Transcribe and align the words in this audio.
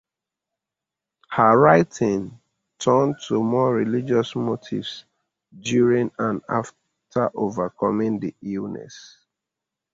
Her 1.29 1.59
writing 1.59 2.41
turned 2.79 3.17
to 3.27 3.43
more 3.43 3.75
religious 3.75 4.35
motifs 4.35 5.05
during 5.59 6.11
and 6.17 6.41
after 6.49 7.29
overcoming 7.35 8.19
the 8.19 8.35
illness. 8.41 9.19